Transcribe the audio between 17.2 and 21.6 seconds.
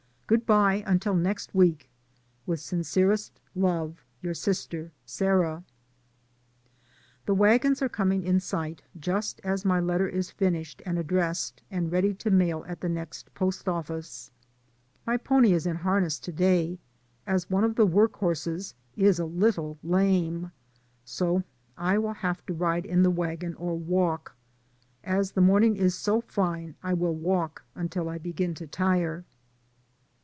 as one of the work horses is a little lame, so